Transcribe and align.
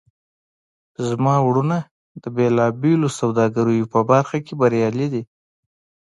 زما 1.07 1.35
وروڼه 1.47 1.77
د 2.23 2.25
بیلابیلو 2.35 3.09
سوداګریو 3.19 3.91
په 3.93 3.99
برخه 4.09 4.37
کې 4.45 4.53
بریالي 4.59 5.07
دي 5.13 5.23